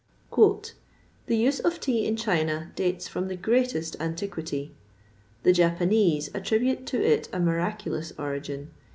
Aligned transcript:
"The 0.35 0.71
use 1.37 1.59
of 1.59 1.79
tea 1.79 2.07
in 2.07 2.15
China 2.15 2.71
dates 2.75 3.07
from 3.07 3.27
the 3.27 3.35
greatest 3.35 3.95
antiquity. 3.99 4.73
The 5.43 5.53
Japanese 5.53 6.27
attribute 6.33 6.87
to 6.87 7.03
it 7.05 7.29
a 7.31 7.39
miraculous 7.39 8.11
origin. 8.17 8.71